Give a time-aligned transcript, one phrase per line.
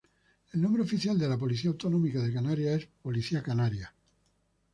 [0.51, 3.93] El nombre oficial de la policía autonómica de Canarias es Policía Canaria.